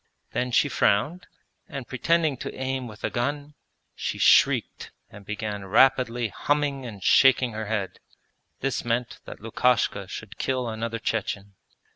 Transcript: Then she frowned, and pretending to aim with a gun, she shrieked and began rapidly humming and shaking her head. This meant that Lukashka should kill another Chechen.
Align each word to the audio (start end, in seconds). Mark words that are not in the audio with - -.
Then 0.31 0.49
she 0.49 0.67
frowned, 0.67 1.27
and 1.69 1.87
pretending 1.87 2.35
to 2.37 2.51
aim 2.55 2.87
with 2.87 3.03
a 3.03 3.11
gun, 3.11 3.53
she 3.93 4.17
shrieked 4.17 4.89
and 5.11 5.23
began 5.27 5.63
rapidly 5.65 6.29
humming 6.29 6.87
and 6.87 7.03
shaking 7.03 7.51
her 7.51 7.67
head. 7.67 7.99
This 8.61 8.83
meant 8.83 9.19
that 9.25 9.41
Lukashka 9.41 10.07
should 10.07 10.39
kill 10.39 10.67
another 10.67 10.97
Chechen. 10.97 11.53